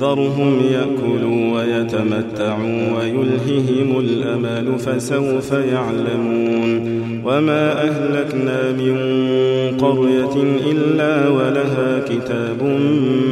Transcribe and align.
ذرهم 0.00 0.60
يأكلوا 0.72 1.54
ويتمتعوا 1.54 2.98
ويلههم 2.98 3.98
الأمل 3.98 4.78
فسوف 4.78 5.52
يعلمون 5.52 7.00
وما 7.24 7.88
أهلكنا 7.88 8.72
من 8.72 8.96
قرية 9.80 10.42
إلا 10.72 11.28
ولها 11.28 12.02
كتاب 12.08 12.62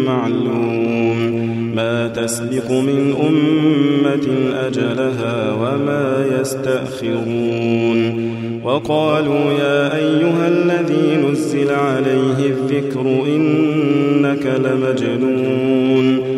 معلوم 0.06 1.48
ما 1.74 2.08
تسبق 2.08 2.70
من 2.70 3.14
أمة 3.28 4.28
أجلها 4.66 5.52
وما 5.52 6.24
يستأخرون 6.40 8.28
وقالوا 8.64 9.52
يا 9.52 9.96
أيها 9.96 10.48
الذي 10.48 11.16
نزل 11.30 11.70
عليه 11.70 12.46
الذكر 12.46 13.06
إنك 13.26 14.46
لمجنون 14.64 16.37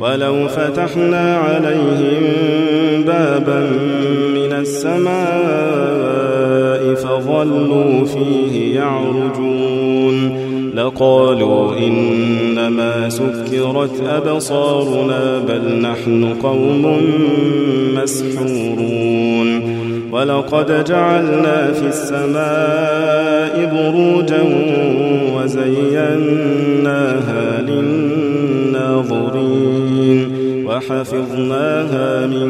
ولو 0.00 0.48
فتحنا 0.48 1.36
عليهم 1.36 2.22
بابا 3.06 3.60
من 4.34 4.52
السماء 4.52 5.12
فظلوا 6.94 8.04
فيه 8.04 8.76
يعرجون 8.76 10.42
لقالوا 10.74 11.78
إنما 11.78 13.08
سكرت 13.08 14.02
أبصارنا 14.08 15.38
بل 15.48 15.80
نحن 15.82 16.34
قوم 16.42 17.00
مسحورون 17.94 19.62
ولقد 20.12 20.84
جعلنا 20.84 21.72
في 21.72 21.86
السماء 21.86 23.70
بروجا 23.74 24.42
وزيناها 25.36 27.62
للناظرين 27.62 29.61
وحفظناها 30.72 32.26
من 32.26 32.48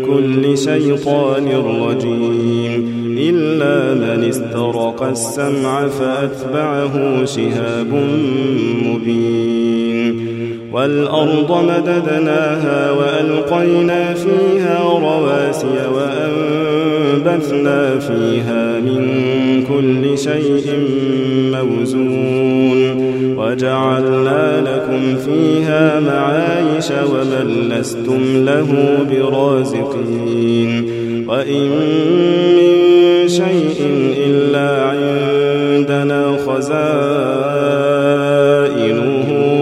كل 0.00 0.58
شيطان 0.58 1.48
رجيم. 1.82 3.00
إلا 3.18 3.94
من 3.94 4.28
استرق 4.28 5.02
السمع 5.02 5.88
فأتبعه 5.88 7.24
شهاب 7.24 8.04
مبين. 8.84 10.30
والأرض 10.72 11.64
مددناها 11.64 12.90
وألقينا 12.90 14.14
فيها 14.14 14.82
رواسي 14.82 15.88
وأنبثنا 15.94 17.98
فيها 17.98 18.80
من 18.80 19.02
كل 19.68 20.18
شيء 20.18 20.66
موزون. 21.52 23.09
وجعلنا 23.40 24.60
لكم 24.60 25.16
فيها 25.16 26.00
معايش 26.00 26.90
ومن 26.90 27.68
لستم 27.70 28.44
له 28.44 28.68
برازقين 29.10 30.90
وإن 31.28 31.70
من 32.56 33.28
شيء 33.28 33.78
إلا 34.26 34.82
عندنا 34.82 36.36
خزائنه 36.46 36.80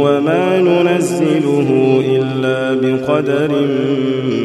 وما 0.03 0.61
ننزله 0.61 1.69
إلا 2.07 2.75
بقدر 2.75 3.53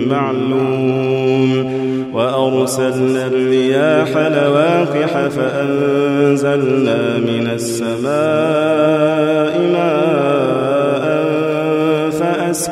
معلوم 0.10 1.74
وأرسلنا 2.14 3.28
الرياح 3.28 4.10
لواقح 4.18 5.28
فأنزلنا 5.28 7.18
من 7.18 7.48
السماء 7.54 8.63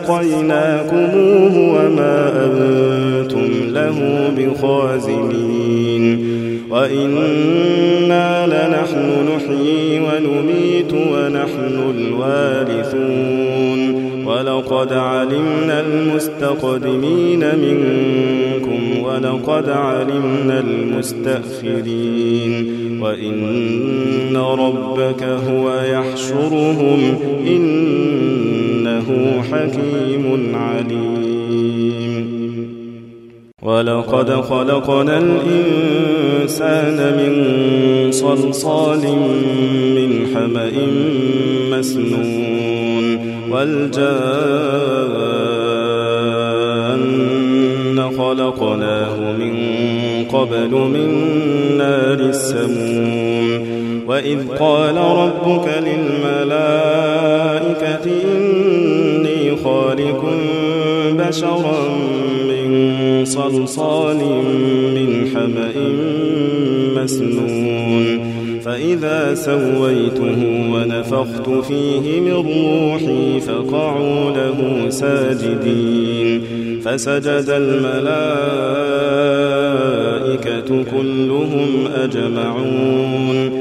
فأسقيناكموه 0.07 1.57
وما 1.57 2.45
أنتم 2.45 3.49
له 3.73 3.97
بخازنين 4.37 6.31
وإنا 6.69 8.47
لنحن 8.47 9.27
نحيي 9.35 9.99
ونميت 9.99 10.93
ونحن 10.93 11.77
الوارثون 11.97 13.81
ولقد 14.25 14.93
علمنا 14.93 15.81
المستقدمين 15.81 17.39
منكم 17.39 19.03
ولقد 19.03 19.69
علمنا 19.69 20.59
المستأخرين 20.59 22.21
وإن 23.01 24.37
ربك 24.37 25.23
هو 25.23 25.73
يحشرهم 25.91 26.99
إنه 28.91 29.43
حكيم 29.51 30.55
عليم. 30.55 32.31
ولقد 33.63 34.31
خلقنا 34.31 35.17
الإنسان 35.17 36.97
من 37.17 37.33
صلصال 38.11 38.99
من 39.95 40.27
حمأ 40.35 40.71
مسنون 41.77 43.19
والجان 43.51 44.11
خلقناه 48.17 49.17
من 49.31 49.55
قبل 50.33 50.71
من 50.71 51.09
نار 51.77 52.19
السموم. 52.19 53.81
وإذ 54.07 54.47
قال 54.59 54.97
ربك 54.97 55.67
للملائكة 55.79 57.10
إني 57.83 59.55
خالق 59.63 60.33
بشرا 61.11 61.89
من 62.49 62.91
صلصال 63.25 64.17
من 64.95 65.27
حمأ 65.35 65.73
مسنون. 67.03 68.31
فإذا 68.65 69.33
سويته 69.33 70.71
ونفخت 70.73 71.49
فيه 71.67 72.19
من 72.19 72.33
روحي 72.33 73.39
فقعوا 73.39 74.31
له 74.31 74.89
ساجدين. 74.89 76.41
فسجد 76.85 77.45
الملائكة 77.47 78.03
كلهم 80.83 81.87
أجمعون. 81.95 83.60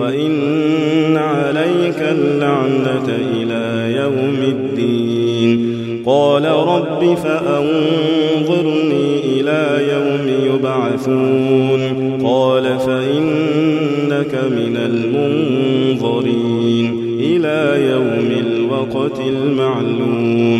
وإن 0.00 1.16
عليك 1.16 1.98
اللعنة 1.98 3.08
إلى 3.36 3.96
يوم 3.96 4.38
الدين. 4.42 5.70
قال 6.06 6.44
رب 6.44 7.14
فأنظرني 7.14 9.20
إلى 9.24 9.92
يوم 9.92 10.54
يبعثون. 10.54 11.80
قال 12.24 12.78
فإنك 12.78 14.34
من 14.50 14.76
المنظرين 14.76 16.86
إلى 17.20 17.90
يوم 17.90 18.28
الوقت 18.46 19.20
المعلوم. 19.20 20.59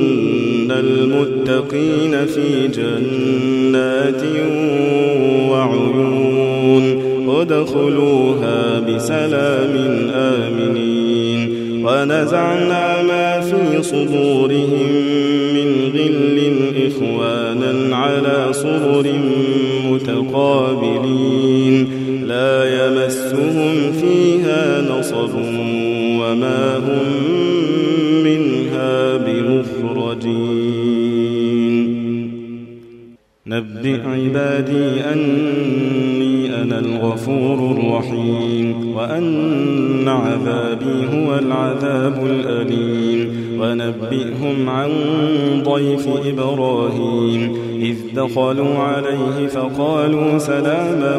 المتقين 0.81 2.25
في 2.25 2.67
جنات 2.67 4.23
وعيون 5.51 7.11
ادخلوها 7.41 8.79
بسلام 8.79 9.73
آمنين 10.15 11.41
ونزعنا 11.85 13.03
ما 13.03 13.41
في 13.41 13.83
صدورهم 13.83 14.87
من 15.53 15.91
غل 15.93 16.37
إخوانا 16.87 17.95
على 17.95 18.53
صرر 18.53 19.05
متقابلين 20.81 21.75
لا 22.27 22.85
يمسهم 22.85 23.91
فيها 24.01 24.81
نصب 24.81 25.35
وما 26.21 26.77
هم 26.77 27.07
منها 28.23 29.17
بمخرجين 29.17 30.50
نبئ 33.51 33.99
عبادي 34.05 35.13
أني 35.13 36.61
أنا 36.61 36.79
الغفور 36.79 37.71
الرحيم 37.71 38.95
وأن 38.95 40.07
عذابي 40.07 41.07
هو 41.13 41.39
العذاب 41.39 42.25
الأليم. 42.25 43.29
ونبئهم 43.59 44.69
عن 44.69 44.89
ضيف 45.63 46.07
إبراهيم 46.25 47.55
إذ 47.81 47.95
دخلوا 48.15 48.77
عليه 48.77 49.47
فقالوا 49.47 50.37
سلاما. 50.37 51.17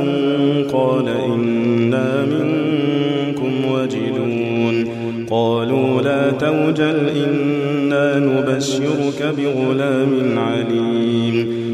قال 0.73 1.09
إنا 1.09 2.27
منكم 2.27 3.53
وجلون. 3.73 4.85
قالوا 5.31 6.03
لا 6.03 6.31
توجل 6.31 7.09
إنا 7.25 8.19
نبشرك 8.19 9.35
بغلام 9.39 10.39
عليم. 10.39 11.62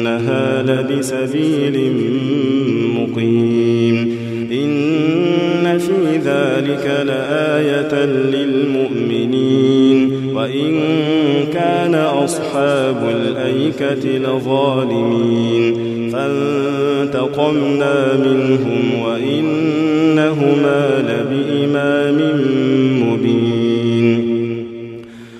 إنها 0.00 0.62
لبسبيل 0.62 1.92
مقيم. 2.98 3.96
إن 4.52 5.78
في 5.78 6.16
ذلك 6.16 7.04
لآية 7.06 8.04
للمؤمنين. 8.04 10.10
وإن 10.34 10.80
كان 11.52 11.94
أصحاب 11.94 13.08
الأيكة 13.16 14.18
لظالمين. 14.18 15.74
فانتقمنا 16.12 18.16
منهم 18.16 19.02
وإنهما 19.02 20.82
لبإمام 21.08 22.18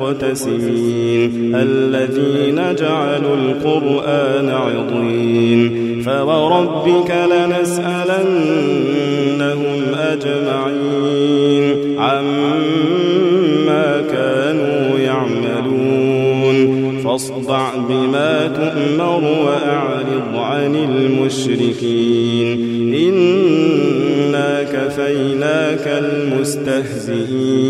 المقتسمين. 0.00 1.54
الذين 1.54 2.56
جعلوا 2.56 3.36
القرآن 3.36 4.48
عضين. 4.48 6.02
فوربك 6.02 7.10
لنسألنهم 7.10 9.94
أجمعين. 9.94 11.98
عما 11.98 14.02
كانوا 14.12 14.98
يعملون. 14.98 16.80
فاصدع 17.04 17.68
بما 17.88 18.46
تؤمر 18.46 19.24
وأعرض 19.24 20.36
عن 20.36 20.76
المشركين. 20.76 22.70
إنا 22.94 24.62
كفيناك 24.62 25.86
المستهزئين. 25.86 27.69